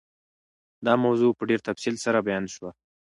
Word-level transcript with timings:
دا 0.85 0.93
موضوع 1.05 1.31
په 1.37 1.43
ډېر 1.49 1.59
تفصیل 1.67 1.95
سره 2.05 2.19
بیان 2.27 2.45
شوه. 2.53 2.69